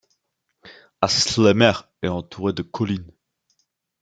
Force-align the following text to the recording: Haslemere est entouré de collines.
Haslemere 0.99 1.87
est 2.01 2.07
entouré 2.07 2.53
de 2.53 2.63
collines. 2.63 3.11